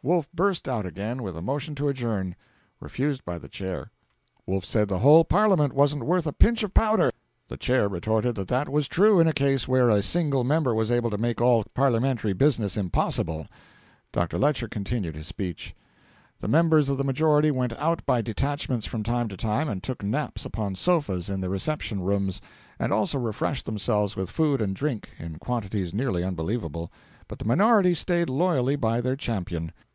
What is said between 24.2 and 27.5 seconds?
food and drink in quantities nearly unbelievable but the